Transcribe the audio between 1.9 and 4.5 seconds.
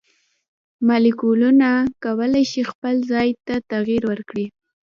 کولی شي خپل ځای ته تغیر ورکړي.